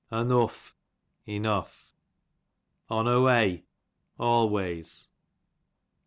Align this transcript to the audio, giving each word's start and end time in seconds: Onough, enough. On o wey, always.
Onough, 0.11 0.73
enough. 1.27 1.95
On 2.89 3.07
o 3.07 3.21
wey, 3.25 3.65
always. 4.17 5.09